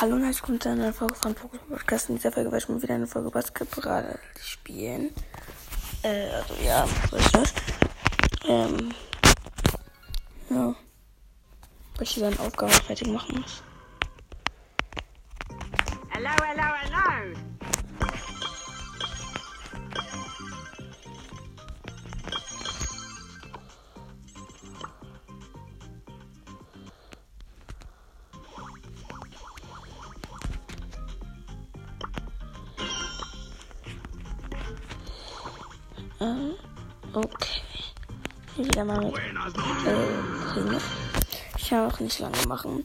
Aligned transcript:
Hallo 0.00 0.14
und 0.14 0.22
herzlich 0.22 0.42
willkommen 0.42 0.60
zu 0.60 0.68
einer 0.68 0.92
Folge 0.92 1.14
von 1.16 1.34
Pokémon 1.34 1.70
Podcast. 1.70 2.08
In 2.08 2.14
dieser 2.14 2.30
Folge 2.30 2.52
werde 2.52 2.62
ich 2.62 2.68
mal 2.68 2.80
wieder 2.80 2.94
eine 2.94 3.08
Folge 3.08 3.32
Basketball 3.32 4.16
spielen. 4.40 5.10
Äh, 6.04 6.30
also 6.30 6.54
ja, 6.64 6.86
so 7.10 7.16
ist 7.16 7.34
das. 7.34 7.54
Ähm, 8.46 8.94
ja. 10.50 10.66
Weil 10.66 12.02
ich 12.02 12.10
hier 12.10 12.30
dann 12.30 12.38
Aufgabe 12.38 12.70
fertig 12.70 13.08
machen 13.08 13.40
muss. 13.40 13.60
Hello, 16.10 16.30
hello. 16.44 16.67
Okay. 37.12 37.60
Hier 38.56 38.64
wieder 38.64 38.84
mal 38.84 39.04
mit 39.04 39.14
äh, 39.16 40.58
Ringe. 40.58 40.80
Ich 41.56 41.68
kann 41.68 41.90
auch 41.90 42.00
nicht 42.00 42.18
lange 42.18 42.46
machen, 42.48 42.84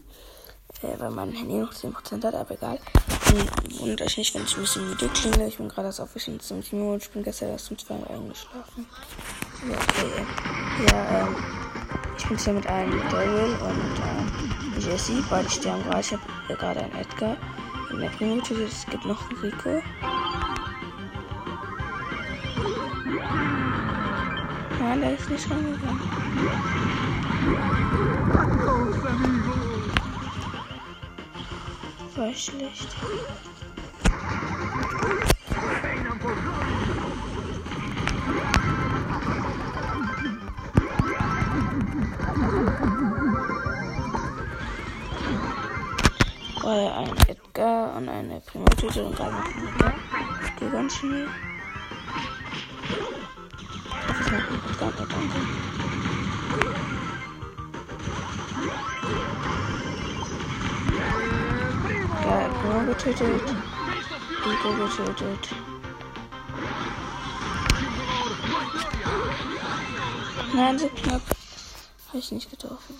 äh, 0.81 0.99
weil 0.99 1.09
mein 1.09 1.31
Handy 1.31 1.55
noch 1.55 1.73
10% 1.73 2.23
hat, 2.23 2.35
aber 2.35 2.51
egal. 2.51 2.79
Und 3.33 3.79
wundert 3.79 4.01
euch 4.01 4.17
nicht, 4.17 4.35
wenn 4.35 4.43
ich 4.43 4.55
ein 4.55 4.61
bisschen 4.61 4.91
Video 4.91 5.07
klinge. 5.09 5.47
Ich 5.47 5.57
bin 5.57 5.67
gerade 5.67 5.87
erst 5.87 6.41
zum 6.41 6.61
Kino 6.61 6.93
und 6.93 7.01
ich 7.01 7.09
bin 7.09 7.23
gestern 7.23 7.49
erst 7.49 7.71
um 7.71 7.77
2 7.77 7.95
Uhr 7.95 8.09
eingeschlafen. 8.09 8.85
Ja, 9.67 9.77
okay. 9.77 10.25
Ja, 10.91 11.27
ähm, 11.27 11.35
ich 12.17 12.27
bin 12.27 12.37
hier 12.37 12.53
mit 12.53 12.67
einem 12.67 12.99
Daryl 13.09 13.55
und 13.61 13.99
ähm, 14.03 14.79
Jesse. 14.79 15.23
Beide 15.29 15.49
sterben 15.49 15.83
gerade. 15.83 16.01
Ich 16.01 16.11
habe 16.11 16.21
äh, 16.49 16.55
gerade 16.55 16.81
einen 16.81 16.95
Edgar. 16.95 17.37
In 17.91 17.99
der 17.99 18.09
Primo 18.09 18.37
es 18.37 18.85
gibt 18.85 19.05
noch 19.05 19.29
einen 19.29 19.39
Rico. 19.39 19.81
Nein, 24.79 25.01
der 25.01 25.13
ist 25.13 25.29
nicht 25.29 25.49
rangegangen. 25.51 25.99
War 32.15 32.33
schlecht. 32.33 32.95
War 46.63 46.97
ein 46.97 47.17
Edgar 47.27 47.95
und 47.97 48.09
eine 48.09 48.39
Primatüte 48.41 49.03
und 49.03 49.19
noch 49.19 49.27
ein 49.27 49.67
Edgar. 49.67 49.93
Ich 50.45 50.55
gehe 50.55 50.69
ganz 50.71 50.95
schnell. 50.95 51.27
Danke, 54.33 55.05
danke. 55.07 55.37
Ja, 62.25 62.47
Bruno 62.61 62.85
getötet. 62.85 63.55
Rico 64.45 64.73
getötet. 64.73 65.49
Nein, 70.55 70.79
so 70.79 70.87
knapp. 70.89 71.21
Habe 72.09 72.17
ich 72.17 72.31
nicht 72.31 72.49
getroffen. 72.49 72.95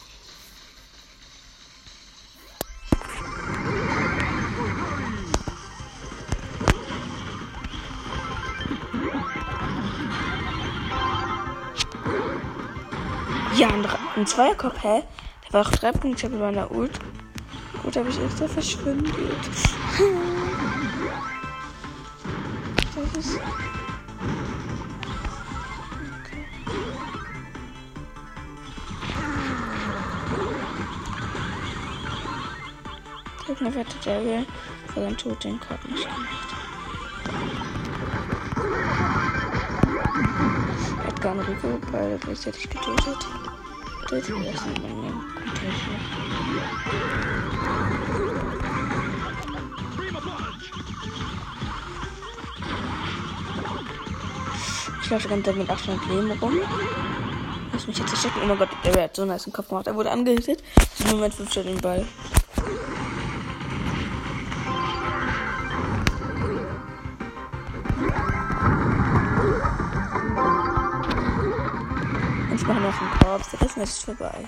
Ja, 13.56 13.68
ein, 13.68 13.86
ein 14.16 14.26
Zweierkopf, 14.26 14.84
hä? 14.84 15.04
Der 15.46 15.54
war 15.54 15.62
auch 15.62 15.72
drei 15.72 15.92
Punkte 15.92 16.28
bei 16.30 16.38
meiner 16.38 16.72
Ult. 16.72 17.00
Gut, 17.84 17.96
habe 17.96 18.10
ich 18.10 18.20
extra 18.20 18.48
verschwindet. 18.48 19.14
Das 22.96 23.18
ist. 23.18 23.40
Okay. 26.20 26.46
Der 33.60 33.76
wette 33.76 33.96
Daryl 34.04 34.46
für 34.94 35.02
seinen 35.02 35.18
Tod 35.18 35.44
den 35.44 35.60
Korb 35.60 35.84
nicht 35.88 36.04
gemacht. 36.04 36.63
Edgar 41.24 41.40
und 41.40 41.48
Rico 41.48 41.80
beide 41.90 42.18
gleichzeitig 42.18 42.70
getötet. 42.70 43.18
Das 44.10 44.20
ist 44.20 44.30
erstmal 44.30 44.74
meine 44.82 45.14
Technik. 45.54 46.02
Ich 55.02 55.10
laufe 55.10 55.30
Zeit 55.30 55.56
mit 55.56 55.70
800 55.70 56.08
Leben 56.08 56.32
rum. 56.42 56.60
Lass 57.72 57.88
mich 57.88 57.98
jetzt 57.98 58.10
verstecken. 58.10 58.40
Oh 58.44 58.48
mein 58.48 58.58
Gott, 58.58 58.70
der 58.84 59.04
hat 59.04 59.16
so 59.16 59.22
einen 59.22 59.32
nice 59.32 59.50
Kopf 59.54 59.70
gemacht. 59.70 59.88
Er 59.88 59.96
wurde 59.96 60.12
angehittet. 60.12 60.62
Im 61.00 61.12
Moment 61.12 61.40
wirft 61.40 61.56
er 61.56 61.64
den 61.64 61.80
Ball. 61.80 62.06
Und 72.94 73.02
noch 73.02 73.12
einen 73.12 73.20
Korb. 73.20 73.52
Der 73.52 73.62
Rest 73.62 73.78
ist 73.78 74.04
vorbei. 74.06 74.46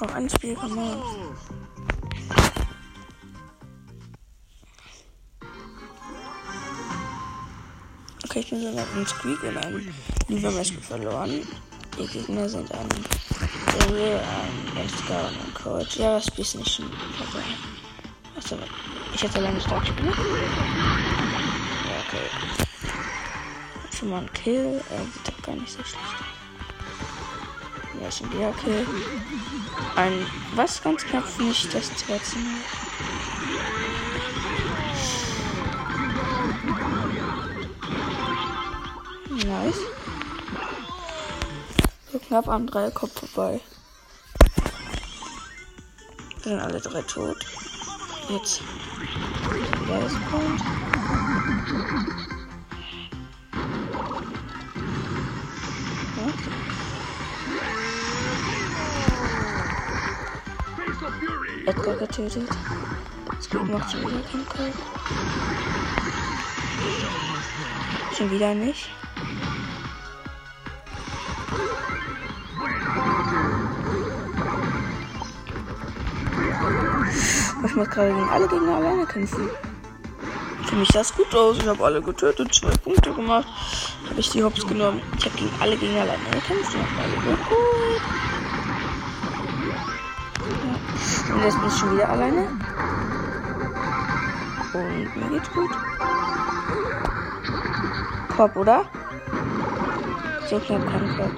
Noch 0.00 0.14
ein 0.14 0.30
Spiel, 0.30 0.56
komm 0.58 0.74
mal. 0.74 1.02
Okay, 8.24 8.40
ich 8.40 8.50
bin 8.50 8.60
so 8.62 8.70
mit 8.70 9.08
Squeak 9.08 9.42
in 9.42 9.56
einem 9.56 9.92
Livermatch 10.28 10.72
verloren. 10.80 11.46
Die 11.98 12.06
Gegner 12.06 12.48
sind 12.48 12.70
ein 12.72 12.88
Daryl, 13.78 14.14
ein 14.14 14.76
Edgar 14.76 15.28
und 15.28 15.34
ein 15.34 15.54
Coach. 15.54 15.96
Ja, 15.96 16.14
das 16.14 16.26
Spiel 16.28 16.44
ist 16.44 16.54
nicht 16.54 16.76
schon 16.76 16.90
vorbei. 17.18 17.44
Achso, 18.38 18.56
ich 19.12 19.22
hätte 19.22 19.40
lange 19.40 19.60
stark 19.60 19.86
spielen. 19.86 20.08
Ja, 20.08 20.14
okay. 22.06 22.69
Schon 24.00 24.08
mal 24.08 24.22
ein 24.22 24.32
Kill. 24.32 24.82
Sieht 25.12 25.28
doch 25.28 25.42
gar 25.42 25.54
nicht 25.56 25.70
so 25.70 25.84
schlecht. 25.84 26.24
Ja, 28.00 28.08
ein 28.08 28.32
wieder 28.32 28.52
Kill. 28.52 28.86
Ein, 29.94 30.26
was 30.54 30.82
ganz 30.82 31.04
knapp 31.04 31.24
nicht 31.38 31.74
das 31.74 31.90
13. 32.06 32.40
Nice. 39.46 39.80
So 42.10 42.18
knapp 42.20 42.48
am 42.48 42.66
Dreierkopf 42.66 43.20
vorbei. 43.20 43.60
Sind 46.42 46.58
alle 46.58 46.80
drei 46.80 47.02
tot. 47.02 47.36
Jetzt. 48.30 48.62
Der 49.86 50.06
ist 50.06 50.16
kommt. 50.30 50.62
Edgar 61.66 61.94
getötet. 61.96 62.48
Macht 63.70 63.90
schon 63.90 64.00
wieder 64.00 64.20
keinen 64.30 64.48
Call. 64.48 64.72
Schon 68.16 68.30
wieder 68.30 68.54
nicht. 68.54 68.90
Ich 77.64 77.76
muss 77.76 77.88
gerade 77.90 78.08
gegen 78.08 78.28
alle 78.30 78.48
Gegner 78.48 78.76
alleine 78.76 79.06
kämpfen. 79.06 79.50
Für 80.66 80.76
mich 80.76 80.88
sah 80.88 81.00
es 81.00 81.14
gut 81.14 81.34
aus. 81.34 81.58
Ich 81.58 81.66
habe 81.66 81.84
alle 81.84 82.00
getötet, 82.00 82.54
zwei 82.54 82.70
Punkte 82.70 83.12
gemacht. 83.12 83.46
Habe 84.08 84.20
ich 84.20 84.30
die 84.30 84.42
Hops 84.42 84.66
genommen. 84.66 85.00
Ich 85.18 85.24
habe 85.26 85.36
gegen 85.36 85.52
alle 85.60 85.76
Gegner 85.76 86.02
alleine 86.02 86.30
gekämpft. 86.30 86.74
und 86.74 86.82
hab 86.82 87.04
alle 87.04 87.36
geholt. 87.36 88.39
Und 91.32 91.42
jetzt 91.44 91.58
bin 91.58 91.68
ich 91.68 91.76
schon 91.76 91.94
wieder 91.94 92.08
alleine. 92.08 92.48
Und 94.72 95.16
mir 95.16 95.28
geht's 95.30 95.50
gut. 95.52 95.70
Korb, 98.36 98.56
oder? 98.56 98.84
So 100.48 100.58
knapp 100.58 100.86
kein 100.90 101.16
Korb. 101.16 101.32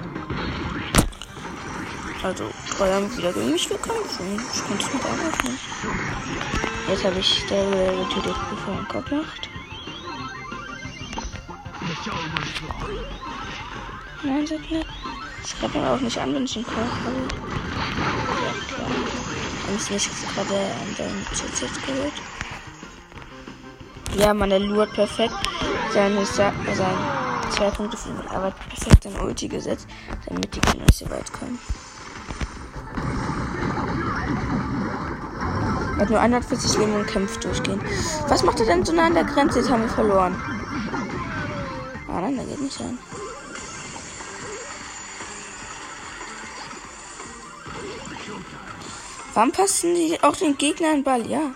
Also, 2.23 2.45
drei 2.79 2.93
haben 2.93 3.17
wieder 3.17 3.33
gegen 3.33 3.51
mich 3.51 3.69
gekämpft. 3.69 4.21
Ich 4.55 4.65
konnte 4.65 4.85
es 4.85 4.95
mit 4.95 5.05
aufnehmen. 5.05 5.59
Jetzt 6.89 7.05
habe 7.05 7.19
ich 7.19 7.47
der 7.47 7.65
getötet, 7.65 8.37
bevor 8.51 8.75
er 8.75 8.85
Kopf 8.85 9.11
macht. 9.11 9.49
Nein, 14.23 14.47
sagt 14.47 14.71
nicht. 14.71 14.87
Ich 15.45 15.59
greife 15.59 15.79
ihn 15.79 15.85
auch 15.85 16.01
nicht 16.01 16.19
an, 16.19 16.35
wenn 16.35 16.45
ich 16.45 16.57
ihn 16.57 16.65
Kopf. 16.65 16.77
Ja, 18.43 18.77
klar. 18.77 19.22
Es 19.75 19.91
nicht 19.91 20.11
gerade 20.35 20.55
an 20.55 20.97
seinen 20.97 21.27
CZ 21.33 21.87
geholt. 21.87 22.13
Ja, 24.17 24.35
man, 24.35 24.51
der 24.51 24.61
Lu 24.61 24.81
hat 24.81 24.93
perfekt 24.93 25.35
seine, 25.95 26.25
seine 26.27 26.53
zwei 27.51 27.71
Punkte 27.71 27.97
von 27.97 28.29
Arbeit 28.29 28.55
perfekt 28.69 29.07
in 29.07 29.19
Ulti 29.19 29.49
gesetzt, 29.49 29.87
damit 30.27 30.55
die 30.55 30.61
Gegner 30.61 30.85
nicht 30.85 30.99
so 30.99 31.09
weit 31.09 31.33
kommen. 31.33 31.59
Er 35.97 36.01
hat 36.01 36.11
nur 36.11 36.21
140 36.21 36.79
Leben 36.79 36.95
und 36.95 37.07
kämpft 37.07 37.43
durchgehen. 37.43 37.81
Was 38.29 38.43
macht 38.43 38.61
er 38.61 38.67
denn 38.67 38.85
so 38.85 38.93
nah 38.93 39.07
an 39.07 39.15
der 39.15 39.25
Grenze? 39.25 39.61
Jetzt 39.61 39.71
haben 39.71 39.83
wir 39.83 39.89
verloren. 39.89 40.35
Ah 42.09 42.21
nein, 42.21 42.37
der 42.37 42.45
geht 42.45 42.61
nicht 42.61 42.79
rein. 42.81 42.99
Warum 49.35 49.51
passen 49.51 49.95
die 49.95 50.23
auch 50.23 50.37
den 50.37 50.59
Gegner 50.59 50.91
einen 50.91 51.05
Ball? 51.05 51.27
Ja. 51.27 51.55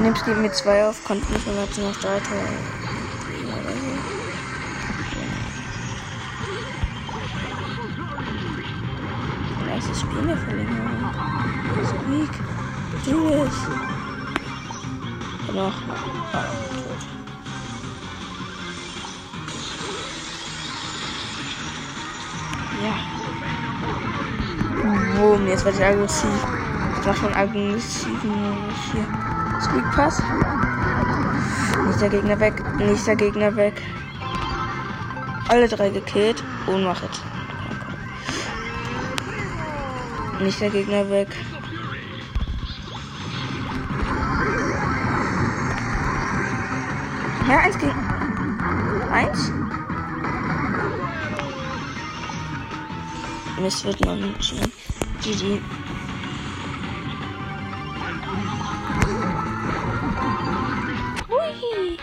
Nimmst 0.00 0.24
gegen 0.24 0.40
mit 0.40 0.54
zwei 0.54 0.86
auf, 0.86 1.04
konnten 1.04 1.30
nicht 1.32 1.46
mehr 1.46 1.56
noch 1.56 2.00
drei 2.00 2.20
Tore. 2.20 2.76
Erstes 9.68 10.00
Spiel 10.00 10.18
in 10.18 10.26
der 10.28 10.38
Verlängerung. 10.38 11.14
Squeak. 11.84 12.30
Do 13.04 13.44
it. 13.44 13.52
Noch. 15.54 15.74
Ah, 16.32 16.44
tot. 16.72 17.15
Ja. 22.86 22.94
Boom, 25.16 25.48
jetzt 25.48 25.64
werde 25.64 25.78
ich 25.78 25.84
aggressiv. 25.84 26.30
Ich 27.00 27.06
mach 27.06 27.16
schon 27.16 27.34
aggressiven 27.34 28.54
hier. 28.92 29.06
Squeak 29.60 29.90
Pass. 29.90 30.22
Nicht 31.86 32.00
der 32.00 32.10
Gegner 32.10 32.38
weg. 32.38 32.62
Nicht 32.78 33.06
der 33.06 33.16
Gegner 33.16 33.56
weg. 33.56 33.82
Alle 35.48 35.66
drei 35.68 35.90
gekillt. 35.90 36.44
Ohnmacht. 36.68 37.22
Nicht 40.40 40.60
der 40.60 40.70
Gegner 40.70 41.10
weg. 41.10 41.28
Ja, 47.48 47.58
eins 47.58 47.78
gegen. 47.78 49.10
Eins? 49.10 49.52
Mist 53.58 53.84
wird 53.84 54.00
noch 54.04 54.14
nicht. 54.14 54.54
GG. 55.22 55.60
Hui. 61.28 61.98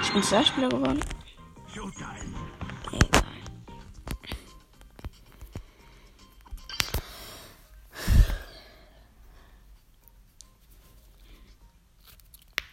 Ich 0.00 0.12
bin 0.12 0.22
zwei 0.22 0.44
Spieler 0.44 0.68
geworden. 0.68 1.00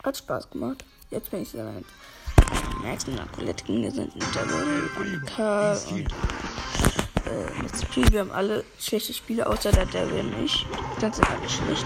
Hat 0.04 0.18
Spaß 0.18 0.50
gemacht. 0.50 0.86
Jetzt 1.10 1.32
bin 1.32 1.42
ich 1.42 1.50
sehr 1.50 1.66
weit. 1.66 1.86
Nach 3.16 3.32
Colette 3.32 3.64
ging 3.64 3.82
wir 3.84 3.92
sind 3.92 4.14
mit 4.16 4.36
der 4.36 4.44
und 4.44 5.26
Karl 5.26 5.78
und 5.90 6.02
äh, 6.02 7.62
mit 7.62 7.72
Spiel. 7.82 8.12
Wir 8.12 8.20
haben 8.20 8.32
alle 8.32 8.64
schlechte 8.80 9.14
Spiele, 9.14 9.48
außer 9.48 9.72
der 9.72 9.86
Devil 9.86 10.24
nicht. 10.24 10.66
Das 11.00 11.16
sind 11.16 11.30
alle 11.30 11.50
schlecht. 11.50 11.86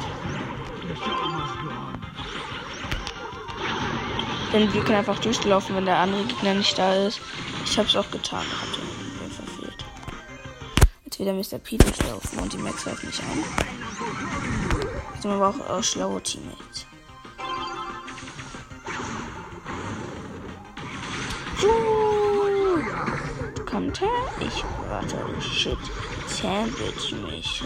Denn 4.51 4.73
wir 4.73 4.83
können 4.83 4.97
einfach 4.97 5.19
durchlaufen, 5.19 5.75
wenn 5.75 5.85
der 5.85 5.97
andere 5.97 6.23
Gegner 6.25 6.55
nicht 6.55 6.77
da 6.77 6.93
ist. 6.95 7.19
Ich 7.65 7.77
hab's 7.77 7.95
auch 7.95 8.09
getan, 8.11 8.45
hab 8.61 8.73
den 8.73 9.31
verfehlt. 9.31 9.85
Jetzt 11.05 11.19
wieder 11.19 11.33
Mr. 11.33 11.59
P 11.59 11.77
durchlaufen 11.77 12.39
und 12.39 12.53
die 12.53 12.57
Max 12.57 12.83
greift 12.83 13.03
nicht 13.03 13.21
an. 13.21 13.43
Jetzt 15.13 15.25
haben 15.25 15.39
wir 15.39 15.45
aber 15.45 15.49
auch, 15.49 15.69
auch 15.69 15.83
schlaue 15.83 16.21
Teammates. 16.21 16.85
Kommt 23.75 23.99
her, 23.99 24.07
ich 24.39 24.63
warte, 24.87 25.17
shit. 25.41 25.77
Sandwich 26.29 27.11
mich. 27.11 27.61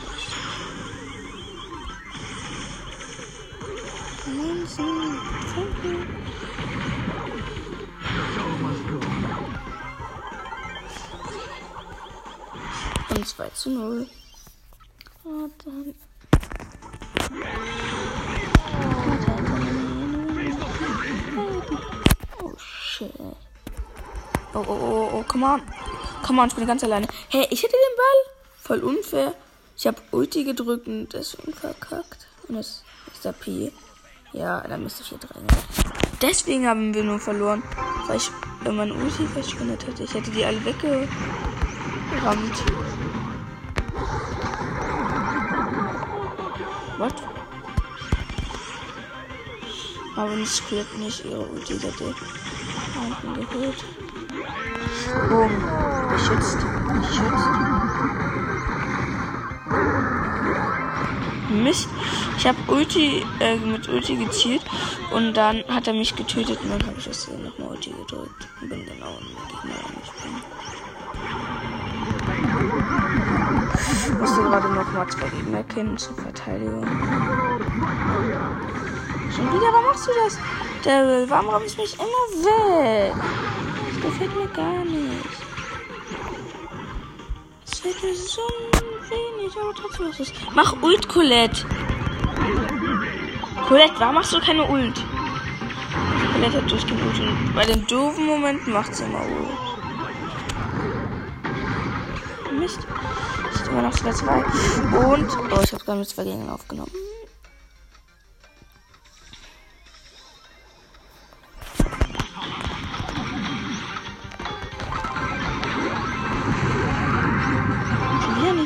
Und 13.11 13.27
2 13.27 13.49
zu 13.49 13.69
0. 13.69 14.07
Und 15.25 15.53
dann. 15.63 15.93
Oh. 22.41 22.51
Oh, 24.51 24.65
oh, 24.67 24.73
oh, 24.73 25.09
oh, 25.13 25.23
come 25.27 25.43
on. 25.43 25.61
Come 26.25 26.41
on, 26.41 26.47
ich 26.47 26.55
bin 26.55 26.67
ganz 26.67 26.83
alleine. 26.83 27.07
Hey, 27.29 27.47
ich 27.49 27.63
hätte 27.63 27.73
den 27.73 27.95
Ball. 27.97 28.33
Voll 28.61 28.83
unfair. 28.83 29.33
Ich 29.75 29.87
habe 29.87 29.97
Ulti 30.11 30.43
gedrückt 30.43 30.87
und 30.87 31.13
deswegen 31.13 31.53
verkackt. 31.53 32.27
Und 32.47 32.55
das 32.55 32.83
ist 33.13 33.25
der 33.25 33.31
P. 33.31 33.71
Ja, 34.33 34.61
da 34.61 34.77
müsste 34.77 35.03
ich 35.03 35.09
hier 35.09 35.17
drin. 35.17 35.43
Deswegen 36.21 36.67
haben 36.67 36.93
wir 36.93 37.03
nur 37.03 37.19
verloren. 37.19 37.63
Weil 38.07 38.17
ich 38.17 38.29
mein 38.63 38.91
Ulti 38.91 39.25
verschwendet 39.25 39.87
hätte. 39.87 40.03
Ich 40.03 40.13
hätte 40.13 40.29
die 40.31 40.43
alle 40.43 40.63
weggerammt. 40.65 41.07
What? 46.97 47.15
Aber 50.15 50.35
nicht 50.35 50.51
Squid 50.51 50.85
nicht 50.99 51.23
ihre 51.23 51.47
Ulti 51.47 51.79
hätte. 51.79 52.13
Unten 52.99 53.33
geholt. 53.35 53.85
Boom. 55.29 56.08
Geschützt. 56.29 56.59
Geschützt. 56.93 57.49
Mist. 61.49 61.89
Ich 62.37 62.47
habe 62.47 62.57
Ulti 62.67 63.25
äh, 63.39 63.55
mit 63.57 63.89
Ulti 63.89 64.15
gezielt 64.15 64.61
und 65.11 65.33
dann 65.33 65.63
hat 65.67 65.87
er 65.87 65.93
mich 65.93 66.15
getötet 66.15 66.59
und 66.61 66.69
dann 66.69 66.87
habe 66.87 66.99
ich 66.99 67.05
das 67.05 67.27
nochmal 67.27 67.71
Ulti 67.71 67.89
gedrückt 67.89 68.47
und 68.61 68.69
bin 68.69 68.79
auch 69.01 69.19
in 69.19 69.25
den 69.25 69.37
Gegner. 69.47 69.73
Ich 74.05 74.13
musste 74.19 74.41
gerade 74.41 74.69
noch 74.69 74.91
mal 74.93 75.07
zwei 75.07 75.29
Gegner 75.29 75.63
kennen 75.63 75.97
zur 75.97 76.15
Verteidigung. 76.15 76.85
Schon 79.35 79.47
wieder, 79.47 79.73
warum 79.73 79.85
machst 79.87 80.07
du 80.07 80.11
das? 80.23 80.37
Daryl, 80.83 81.25
warum 81.27 81.49
rammst 81.49 81.75
du 81.75 81.81
mich 81.81 81.95
immer 81.95 82.45
weg? 82.45 83.13
Das 83.95 84.11
gefällt 84.11 84.35
mir 84.35 84.47
gar 84.49 84.85
nicht. 84.85 85.48
Das 87.89 88.03
mir 88.03 88.15
so 88.15 88.41
wenig, 89.09 89.57
es. 90.19 90.31
Mach 90.53 90.79
Ult, 90.83 91.09
Colette. 91.09 91.65
Colette, 93.67 93.93
warum 93.97 94.13
machst 94.15 94.31
du 94.31 94.39
keine 94.39 94.63
Ult? 94.63 95.03
Colette 96.33 96.57
hat 96.57 96.69
und 97.19 97.55
bei 97.55 97.65
den 97.65 97.87
doofen 97.87 98.27
Momenten 98.27 98.73
macht 98.73 98.93
sie 98.93 99.05
immer 99.05 99.21
Ult. 99.25 99.49
Mist. 102.59 102.79
Es 103.49 103.61
ist 103.61 103.67
immer 103.69 103.81
noch 103.81 103.93
2-2. 103.93 105.11
Und, 105.11 105.27
oh, 105.51 105.61
ich 105.63 105.73
habe 105.73 105.83
gerade 105.83 105.99
mit 105.99 106.09
zwei 106.09 106.25
Gegnern 106.25 106.49
aufgenommen. 106.51 106.91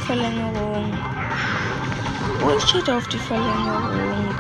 Verlängerung. 0.06 0.98
Oh, 2.46 2.52
ich 2.58 2.64
steht 2.64 2.90
auf 2.90 3.08
die 3.08 3.18
Verlängerung. 3.18 4.36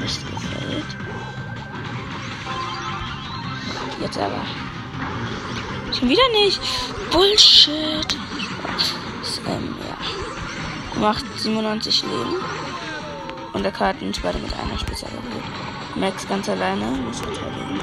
Mist 0.00 0.26
gefällt. 0.26 0.96
Jetzt 4.00 4.18
aber. 4.18 4.44
Schon 5.96 6.08
wieder 6.08 6.28
nicht. 6.42 6.60
Bullshit. 7.12 8.16
Ähm, 9.46 9.76
ja. 9.88 11.00
Macht 11.00 11.24
97 11.36 12.02
Leben. 12.02 12.34
Und 13.52 13.62
der 13.62 13.72
Karten 13.72 14.12
beide 14.22 14.38
mit 14.38 14.52
einer 14.52 14.78
Spezial 14.78 15.12
Max 15.94 16.26
ganz 16.26 16.48
alleine. 16.48 16.86
Muss 16.86 17.20
verteidigen. 17.20 17.80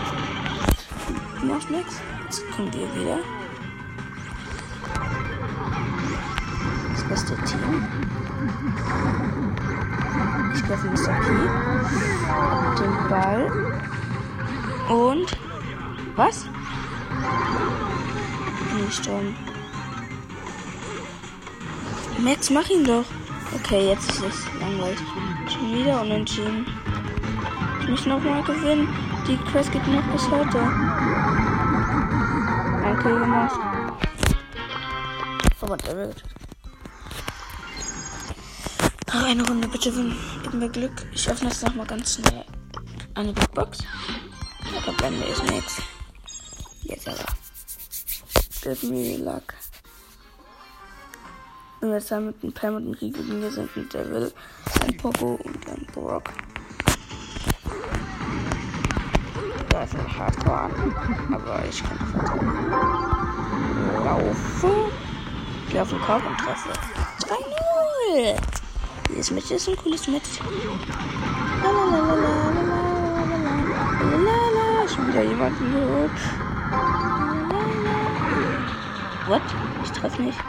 Du 1.39 1.45
machst 1.45 1.69
Max. 1.69 2.01
Jetzt 2.25 2.51
kommen 2.51 2.73
wir 2.73 2.93
wieder. 2.93 3.40
Das 7.11 7.25
beste 7.25 7.35
Team. 7.43 7.85
Ich 10.55 10.61
treffe 10.61 10.87
Mr. 10.87 11.13
P. 11.19 11.27
Den 12.79 13.09
Ball. 13.09 13.51
Und. 14.87 15.37
Was? 16.15 16.45
Nicht 18.75 18.87
gestorben. 18.87 19.35
Max, 22.19 22.49
mach 22.49 22.69
ihn 22.69 22.85
doch. 22.85 23.03
Okay, 23.55 23.89
jetzt 23.89 24.09
ist 24.11 24.23
es 24.23 24.45
langweilig. 24.61 24.99
Schon 25.49 25.75
wieder 25.75 26.01
unentschieden. 26.01 26.65
Ich 27.81 27.89
muss 27.89 28.05
nochmal 28.05 28.41
gewinnen. 28.43 28.87
Die 29.27 29.35
Quest 29.51 29.69
geht 29.73 29.85
noch 29.85 30.03
bis 30.13 30.29
heute. 30.31 30.59
Kill 33.01 33.19
gemacht. 33.19 33.59
Aber 35.61 35.77
der 35.77 35.95
wird. 35.97 36.23
Noch 39.13 39.23
eine 39.23 39.45
Runde, 39.45 39.67
bitte. 39.67 39.91
Gib 40.43 40.53
mir 40.53 40.69
Glück. 40.69 41.05
Ich 41.13 41.29
öffne 41.29 41.49
jetzt 41.49 41.63
nochmal 41.63 41.85
ganz 41.85 42.15
schnell 42.15 42.45
eine 43.15 43.33
Big 43.33 43.51
Box. 43.53 43.79
Aber 44.77 44.95
bei 44.97 45.11
mir 45.11 45.27
ist 45.27 45.43
nichts. 45.43 45.81
Jetzt 46.83 47.09
aber. 47.09 47.25
Give 48.61 48.85
me 48.87 49.17
luck. 49.17 49.53
Und 51.81 51.91
jetzt 51.91 52.11
haben 52.11 52.27
mit 52.27 52.41
einem 52.41 52.53
Pam 52.53 52.75
und 52.75 52.83
einem 52.83 52.93
Rico 52.93 53.19
wir 53.25 53.51
sind 53.51 53.75
ein 53.75 53.89
Devil, 53.89 54.31
ein 54.81 54.97
Poco 54.97 55.39
und 55.43 55.67
ein 55.67 55.85
Brock. 55.93 56.29
Da 59.69 59.83
ist 59.83 59.95
ein 59.95 60.17
Hardcore 60.17 60.59
an, 60.59 61.33
aber 61.33 61.65
ich 61.67 61.83
kann 61.83 61.97
verteidigen. 61.97 62.69
Laufe. 64.05 64.91
Ich 65.67 65.73
laufe 65.73 65.95
den 65.95 66.01
Korb 66.03 66.23
und 66.25 66.37
treffe. 66.37 66.69
3-0. 68.15 68.60
Dieses 69.21 69.35
Match 69.35 69.51
ist 69.51 69.69
ein 69.69 69.75
cooles 69.75 70.07
Match. 70.07 70.39
Lalalala. 71.61 72.41
Schon 74.87 75.07
wieder 75.09 75.21
jemanden 75.21 75.71
gehört. 75.71 76.09
What? 79.27 79.41
Ich 79.83 79.91
treffe 79.91 80.23
nicht. 80.23 80.39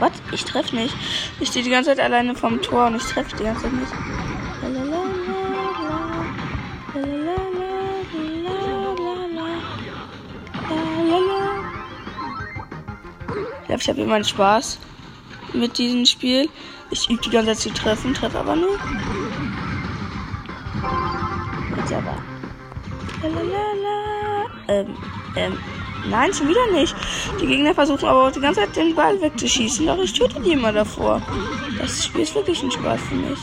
Was? 0.00 0.10
Ich 0.32 0.44
treffe 0.44 0.74
nicht. 0.74 0.96
Ich 1.38 1.50
stehe 1.50 1.64
die 1.64 1.70
ganze 1.70 1.90
Zeit 1.90 2.00
alleine 2.00 2.34
vom 2.34 2.60
Tor 2.60 2.86
und 2.86 2.96
ich 2.96 3.04
treffe 3.04 3.36
die 3.36 3.44
ganze 3.44 3.62
Zeit 3.62 3.72
nicht. 3.72 3.92
Ich 13.60 13.66
glaube, 13.66 13.80
ich 13.80 13.88
habe 13.88 14.00
immer 14.00 14.14
einen 14.16 14.24
Spaß 14.24 14.80
mit 15.54 15.78
diesem 15.78 16.04
Spiel. 16.06 16.48
Ich 16.90 17.08
übe 17.08 17.22
die 17.22 17.30
ganze 17.30 17.52
Zeit 17.52 17.58
zu 17.58 17.70
treffen, 17.70 18.14
treffe 18.14 18.38
aber 18.38 18.56
nur. 18.56 18.78
Jetzt 21.76 21.92
aber. 21.92 22.16
Ähm, 24.68 24.96
ähm. 25.36 25.58
Nein, 26.08 26.34
schon 26.34 26.48
wieder 26.48 26.70
nicht. 26.72 26.94
Die 27.40 27.46
Gegner 27.46 27.74
versuchen 27.74 28.06
aber 28.06 28.30
die 28.30 28.40
ganze 28.40 28.60
Zeit 28.60 28.76
den 28.76 28.94
Ball 28.94 29.20
wegzuschießen, 29.20 29.86
doch 29.86 29.98
ich 29.98 30.12
töte 30.12 30.40
die 30.40 30.52
immer 30.52 30.72
davor. 30.72 31.22
Das 31.78 32.04
Spiel 32.04 32.22
ist 32.22 32.34
wirklich 32.34 32.62
ein 32.62 32.70
Spaß 32.70 33.00
für 33.08 33.14
mich. 33.14 33.38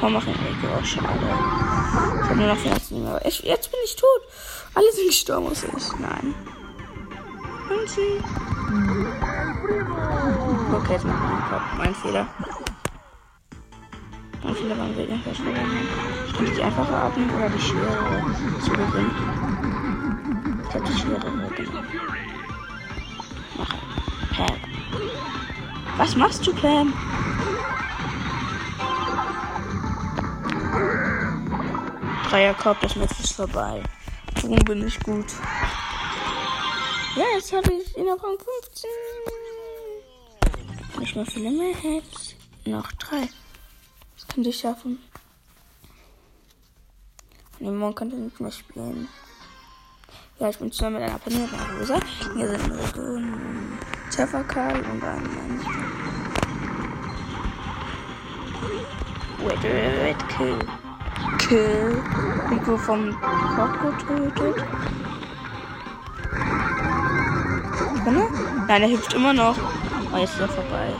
Komm, 0.00 0.14
mach 0.14 0.26
Enrico 0.26 0.66
auch 0.78 0.84
schade. 0.84 1.08
Ich 2.22 2.30
habe 2.30 2.36
nur 2.36 2.48
noch 2.48 2.56
14 2.56 3.06
aber 3.06 3.26
ich, 3.26 3.40
jetzt 3.40 3.70
bin 3.70 3.80
ich 3.84 3.96
tot. 3.96 4.20
Alle 4.74 4.90
sind 4.92 5.06
gestorben, 5.06 5.48
muss 5.48 5.64
ich. 5.64 6.00
Nein. 6.00 6.34
Sie. 7.86 8.20
Okay, 10.74 10.92
jetzt 10.92 11.04
mach 11.04 11.14
ich 11.14 11.30
einen 11.30 11.42
Kopf. 11.50 11.62
Mein 11.76 11.94
Fehler. 11.94 12.26
Mein 14.42 14.54
Fehler 14.54 14.78
war 14.78 14.84
ein 14.86 14.96
Weg, 14.96 15.08
ich 15.10 16.34
kann 16.34 16.46
die 16.56 16.62
einfache 16.62 16.96
abnehmen 16.96 17.30
oder 17.34 17.48
die 17.48 17.60
schwere 17.60 18.24
zu 18.60 18.70
gewinnen. 18.70 20.64
Ich 20.68 20.74
hab 20.74 20.84
die 20.84 20.92
schwere 20.92 21.20
genommen. 21.20 21.50
Mach. 23.56 23.68
Pam. 24.36 24.56
Was 25.96 26.16
machst 26.16 26.46
du, 26.46 26.54
Pam? 26.54 26.92
Dreierkorb, 32.28 32.80
das 32.80 32.96
Match 32.96 33.20
ist 33.20 33.34
vorbei. 33.34 33.82
Warum 34.42 34.56
bin 34.56 34.86
ich 34.86 34.98
gut? 35.00 35.26
Ja, 37.16 37.22
jetzt 37.32 37.52
habe 37.52 37.72
ich 37.72 37.96
in 37.96 38.06
der 38.06 38.14
Rang 38.14 38.36
15. 38.36 38.90
Nicht 40.98 41.14
mehr 41.14 41.26
viele 41.26 41.50
mehr 41.52 41.76
Hits. 41.76 42.34
Noch 42.64 42.90
drei. 42.92 43.28
Das 44.16 44.26
könnte 44.26 44.50
ich 44.50 44.58
schaffen. 44.58 44.98
Und 47.60 47.78
morgen 47.78 47.94
könnte 47.94 48.16
ich 48.16 48.22
nicht 48.22 48.40
mehr 48.40 48.50
spielen. 48.50 49.08
Ja, 50.40 50.48
ich 50.48 50.58
bin 50.58 50.72
zusammen 50.72 50.96
mit 50.96 51.04
einer 51.04 51.18
panierten 51.20 51.56
Rosa. 51.78 52.00
Hier 52.34 52.48
sind 52.48 52.72
Rico, 52.72 53.16
ein 53.16 53.78
Zephyr 54.10 54.40
und 54.40 55.04
ein 55.04 55.22
Mensch. 55.22 55.66
Wait, 59.38 59.62
wait, 59.62 60.00
wait, 60.02 60.28
kill. 60.30 60.58
Kill. 61.38 62.02
Rico 62.50 62.76
vom 62.76 63.16
Kopf 63.54 63.98
getötet. 63.98 64.64
Drinne? 68.04 68.28
Nein, 68.68 68.82
er 68.82 68.90
hüpft 68.90 69.14
immer 69.14 69.32
noch. 69.32 69.56
Oh, 70.12 70.18
jetzt 70.18 70.34
ist 70.34 70.40
er 70.40 70.48
vorbei. 70.48 70.92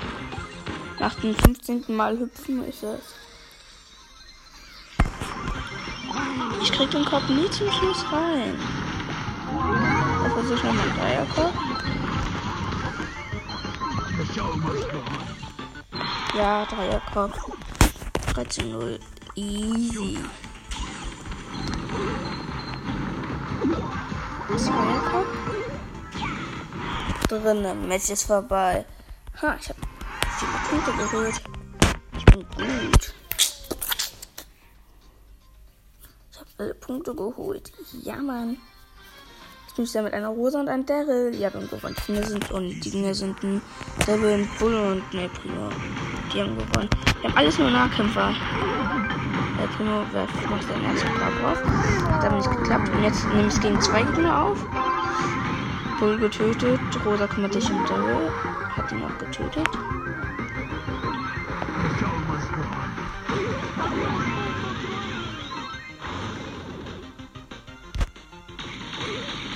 Nach 0.99 1.15
dem 1.17 1.35
15. 1.35 1.85
Mal 1.89 2.19
hüpfen 2.19 2.65
ist 2.65 2.83
es. 2.83 3.15
Ich 6.63 6.73
krieg 6.73 6.91
den 6.91 7.05
Kopf 7.05 7.29
nie 7.29 7.51
zum 7.51 7.71
Schluss 7.71 8.05
rein. 8.11 8.59
Da 10.23 10.31
versuche 10.31 10.55
ich 10.55 10.63
nochmal 10.65 10.89
einen 10.89 10.99
Dreierkopf. 10.99 11.55
Ja, 16.35 16.65
Dreierkopf. 16.65 17.39
13-0. 18.35 18.99
Easy. 19.37 20.19
Zweierkopf. 24.57 25.44
Drinnen. 27.41 27.89
Match 27.89 28.11
ist 28.11 28.25
vorbei. 28.25 28.85
Ha, 29.43 29.57
ich 29.61 29.69
habe 29.69 29.81
viele 30.39 30.53
Punkte 30.71 30.93
geholt. 30.93 31.35
Ich 32.17 32.25
bin 32.27 32.47
gut. 32.57 33.15
Ich 36.31 36.39
habe 36.39 36.51
alle 36.59 36.75
Punkte 36.75 37.15
geholt. 37.15 37.73
Ja, 38.03 38.17
Mann. 38.17 38.59
Jetzt 39.67 39.77
bin 39.77 39.85
ich 39.85 39.95
mit 39.95 40.15
einer 40.15 40.29
Rosa 40.29 40.61
und 40.61 40.69
einem 40.69 40.87
Daryl. 40.87 41.35
Ja, 41.35 41.49
und 41.49 41.69
gewonnen. 41.69 41.97
Die 42.07 42.13
Gegner 42.13 42.27
sind 42.27 42.51
und 42.53 42.81
die 42.81 42.91
Gegner 42.91 43.15
sind 43.15 43.43
ein 43.43 43.61
Daryl, 44.07 44.35
ein 44.35 44.49
Bull 44.59 44.75
und 44.75 45.15
ne 45.15 45.29
Primo. 45.29 45.69
Die 46.33 46.41
haben 46.41 46.57
gewonnen. 46.57 46.89
Wir 47.21 47.31
haben 47.31 47.37
alles 47.37 47.59
nur 47.59 47.71
Nahkämpfer. 47.71 48.33
Der 49.61 49.67
Primo 49.77 50.05
macht 50.51 50.69
seinen 50.69 50.85
ersten 50.85 51.15
Grab 51.15 51.45
auf. 51.45 51.65
Hat 51.65 52.25
aber 52.25 52.37
nicht 52.37 52.51
geklappt. 52.51 52.89
Und 52.89 53.03
jetzt 53.03 53.25
nehme 53.29 53.49
ich 53.49 53.61
gegen 53.61 53.81
zwei 53.81 54.03
Gegner 54.03 54.45
auf. 54.45 54.65
Bull 56.05 56.19
getötet. 56.19 56.81
Rosa 57.07 57.27
kümmert 57.27 57.55
sich 57.55 57.71
um 57.71 57.83
Daryl. 57.87 58.31
Hat 58.77 58.93
ihn 58.93 59.03
auch 59.03 59.19
getötet. 59.19 59.67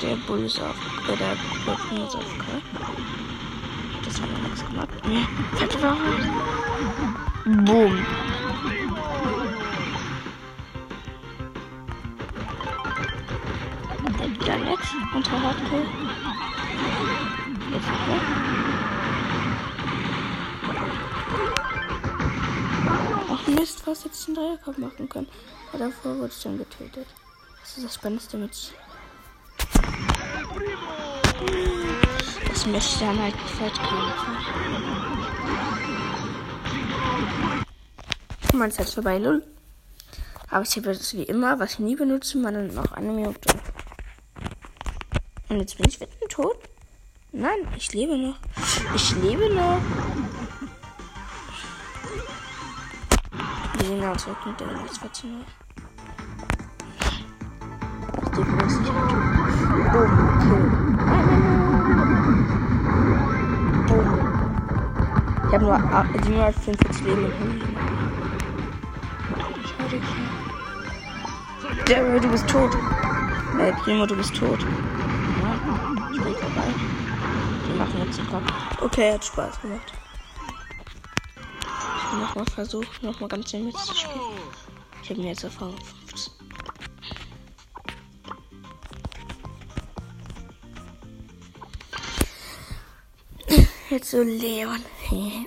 Der 0.00 0.16
Bull 0.26 0.44
ist 0.44 0.58
auf. 0.58 0.74
Äh, 1.06 1.16
der 1.18 1.36
Bull 1.90 2.06
ist 2.06 2.16
auf 2.16 2.38
K. 2.38 2.44
Das 4.06 4.18
hat 4.18 4.28
er 4.30 4.38
nichts 4.42 4.64
gemacht. 4.66 4.88
Falsche 5.58 5.82
Wahrheit. 5.82 7.66
Boom. 7.66 8.06
Nett. 14.68 14.78
Unter 15.14 15.42
Hardcore. 15.42 16.27
Ach 23.30 23.46
Mist, 23.46 23.86
was 23.86 24.04
jetzt 24.04 24.26
den 24.26 24.34
Dreierkopf 24.34 24.78
machen 24.78 25.08
können. 25.08 25.28
Aber 25.72 25.78
davor 25.78 26.16
wurde 26.16 26.32
ich 26.34 26.42
dann 26.42 26.58
getötet. 26.58 27.06
Was 27.60 27.76
ist 27.76 27.84
das 27.84 27.94
Spannendste 27.94 28.36
mit. 28.38 28.72
Das 32.48 32.66
möchte 32.66 33.00
dann 33.00 33.18
halt 33.20 33.34
Fettkämpfe. 33.36 34.26
Meine 38.54 38.72
Zeit 38.72 38.86
ist 38.86 38.94
vorbei, 38.94 39.18
lul. 39.18 39.44
Aber 40.50 40.62
ich 40.62 40.76
habe 40.76 40.88
das 40.88 41.14
wie 41.14 41.24
immer, 41.24 41.60
was 41.60 41.74
ich 41.74 41.78
nie 41.80 41.94
benutze, 41.94 42.38
man 42.38 42.54
dann 42.54 42.74
noch 42.74 42.92
eine 42.92 43.12
Minute. 43.12 43.54
Und 45.48 45.60
jetzt 45.60 45.76
bin 45.76 45.86
ich 45.88 46.00
wieder 46.00 46.28
tot? 46.28 46.58
Nein, 47.32 47.58
ich 47.76 47.92
lebe 47.92 48.16
noch. 48.16 48.36
Ich 48.94 49.14
lebe 49.16 49.52
noch. 49.54 49.80
Die 53.74 53.84
sehen 53.84 54.00
ganz 54.00 54.26
weg 54.26 54.36
mit 54.46 54.58
der 54.58 54.68
Rechtsverzündung. 54.82 55.44
Ich 58.22 58.28
denke, 58.30 58.56
das 58.56 58.72
ist 58.72 58.80
nicht 58.80 58.90
Typ. 58.90 58.98
Boom, 59.92 60.96
nein. 60.96 61.28
Boom. 63.86 64.06
Ich 65.46 65.54
habe 65.54 65.64
nur 65.64 65.76
745 65.76 67.04
Leben 67.04 67.24
im 67.26 67.32
Handy. 67.32 67.78
Du 72.20 72.28
bist 72.30 72.48
tot. 72.48 72.74
Äh, 73.58 73.72
Primo, 73.72 74.06
du 74.06 74.16
bist 74.16 74.34
tot. 74.34 74.60
Ja, 74.60 74.66
Spiel 76.14 76.34
vorbei. 76.34 76.88
Kopf. 78.26 78.82
Okay, 78.82 79.12
hat 79.12 79.24
Spaß 79.24 79.60
gemacht. 79.60 79.92
Ich 81.60 82.12
will 82.12 82.20
nochmal 82.20 82.46
versuchen, 82.46 82.88
nochmal 83.02 83.28
ganz 83.28 83.50
schnell 83.50 83.62
mitzuspielen. 83.62 84.20
Ich 85.02 85.10
habe 85.10 85.20
mir 85.20 85.28
jetzt 85.28 85.44
Erfahrung 85.44 85.76
15. 86.06 86.32
Jetzt 93.90 94.10
so 94.10 94.22
Leon. 94.22 94.84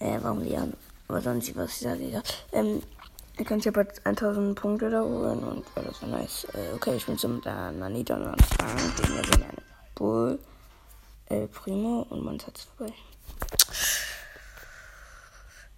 äh, 0.00 0.18
warum 0.20 0.42
Leon? 0.42 0.74
Aber 1.06 1.20
sonst, 1.20 1.54
was 1.56 1.70
ich 1.70 1.78
sage, 1.78 2.04
egal. 2.04 2.22
Ähm, 2.52 2.82
ihr 3.38 3.44
könnt 3.44 3.64
ja 3.64 3.70
bald 3.70 4.04
1000 4.04 4.58
Punkte 4.58 4.90
da 4.90 5.02
holen 5.02 5.44
und 5.44 5.64
ja, 5.76 5.82
das 5.82 6.02
war 6.02 6.08
nice. 6.08 6.48
Äh, 6.52 6.74
okay, 6.74 6.96
ich 6.96 7.06
bin 7.06 7.16
der 7.42 7.70
Nanita 7.72 8.16
und 8.16 8.44
Frank, 8.44 8.96
gegen 8.96 9.18
eine 9.18 9.52
Bull, 9.94 10.38
äh, 11.28 11.46
Primo 11.46 12.06
und 12.10 12.24
man 12.24 12.38
hat's 12.38 12.64
vorbei. 12.76 12.92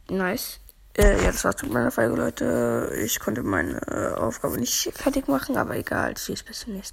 Nice. 0.08 0.60
Äh, 0.96 1.22
ja, 1.22 1.30
das 1.30 1.44
war's 1.44 1.62
mit 1.62 1.72
meiner 1.72 1.90
Folge, 1.90 2.16
Leute. 2.16 2.92
Ich 3.04 3.20
konnte 3.20 3.42
meine 3.42 3.80
äh, 3.86 4.14
Aufgabe 4.18 4.58
nicht 4.58 4.92
fertig 4.94 5.28
machen, 5.28 5.56
aber 5.56 5.76
egal. 5.76 6.14
Tschüss, 6.14 6.42
bis 6.42 6.60
zum 6.60 6.74
nächsten 6.74 6.78
Mal. 6.78 6.88